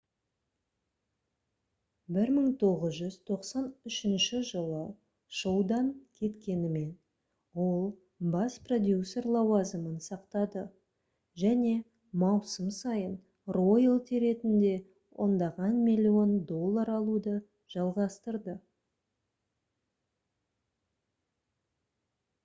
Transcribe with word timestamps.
1993 2.19 4.39
жылы 4.47 4.79
шоудан 5.39 5.91
кеткенімен 6.21 6.87
ол 7.65 7.83
бас 8.35 8.55
продюсер 8.71 9.27
лауазымын 9.37 9.99
сақтады 10.07 10.63
және 11.43 11.75
маусым 12.25 12.73
сайын 12.79 13.15
роялти 13.59 14.23
ретінде 14.27 14.73
ондаған 15.27 15.79
миллион 15.91 16.35
доллар 16.53 16.93
алуды 16.97 17.37
жалғастырды 17.77 18.57